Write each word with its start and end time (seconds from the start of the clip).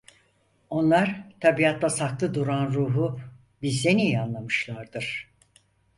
Onlar 0.69 1.27
tabiatta 1.39 1.89
saklı 1.89 2.33
duran 2.33 2.73
ruhu 2.73 3.19
bizden 3.61 3.97
iyi 3.97 4.19
anlamışlardır. 4.19 5.29